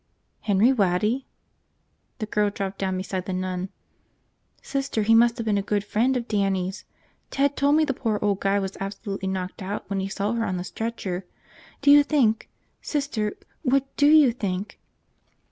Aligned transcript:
"Henry 0.39 0.73
Waddy?" 0.73 1.27
The 2.17 2.25
girl 2.25 2.49
dropped 2.49 2.79
down 2.79 2.97
beside 2.97 3.27
the 3.27 3.33
nun. 3.33 3.69
"Sister, 4.63 5.03
he 5.03 5.13
must 5.13 5.37
have 5.37 5.45
been 5.45 5.59
a 5.59 5.61
good 5.61 5.83
friend 5.83 6.17
of 6.17 6.27
Dannie's! 6.27 6.85
Ted 7.29 7.55
told 7.55 7.75
me 7.75 7.85
the 7.85 7.93
poor 7.93 8.17
old 8.19 8.39
guy 8.39 8.57
was 8.57 8.75
absolutely 8.79 9.27
knocked 9.29 9.61
out 9.61 9.87
when 9.91 9.99
he 9.99 10.09
saw 10.09 10.33
her 10.33 10.43
on 10.43 10.57
the 10.57 10.63
stretcher. 10.63 11.27
Do 11.83 11.91
you 11.91 12.01
think... 12.01 12.49
Sister, 12.81 13.33
what 13.61 13.95
do 13.95 14.07
you 14.07 14.31
think?" 14.31 14.79